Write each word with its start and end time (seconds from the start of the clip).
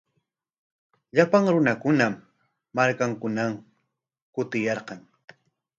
Llapan 1.17 1.43
runakunam 1.53 2.13
markankunaman 2.75 3.55
kutiyarqan. 4.33 4.99